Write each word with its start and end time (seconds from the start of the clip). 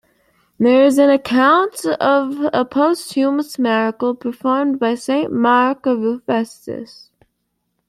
There 0.57 0.85
is 0.85 0.97
an 0.97 1.11
account 1.11 1.85
of 1.85 2.35
a 2.53 2.65
posthumous 2.65 3.59
miracle 3.59 4.15
performed 4.15 4.79
by 4.79 4.95
Saint 4.95 5.31
Mark 5.31 5.85
of 5.85 6.03
Ephesus. 6.03 7.11